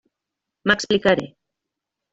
[0.71, 1.31] M'explicaré.